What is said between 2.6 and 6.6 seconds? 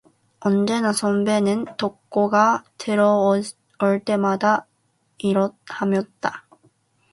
들어올 때마다 이러하였다.